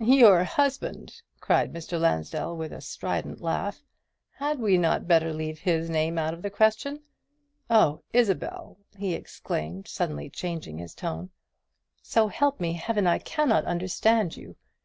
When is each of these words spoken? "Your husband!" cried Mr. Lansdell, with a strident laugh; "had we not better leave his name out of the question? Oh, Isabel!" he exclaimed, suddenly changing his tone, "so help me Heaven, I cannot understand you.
"Your 0.00 0.44
husband!" 0.44 1.22
cried 1.40 1.72
Mr. 1.72 1.98
Lansdell, 2.00 2.56
with 2.56 2.72
a 2.72 2.80
strident 2.80 3.40
laugh; 3.40 3.82
"had 4.34 4.60
we 4.60 4.78
not 4.78 5.08
better 5.08 5.32
leave 5.32 5.58
his 5.58 5.90
name 5.90 6.18
out 6.18 6.32
of 6.32 6.40
the 6.42 6.50
question? 6.50 7.00
Oh, 7.68 8.04
Isabel!" 8.12 8.78
he 8.96 9.12
exclaimed, 9.14 9.88
suddenly 9.88 10.30
changing 10.30 10.78
his 10.78 10.94
tone, 10.94 11.30
"so 12.00 12.28
help 12.28 12.60
me 12.60 12.74
Heaven, 12.74 13.08
I 13.08 13.18
cannot 13.18 13.64
understand 13.64 14.36
you. 14.36 14.54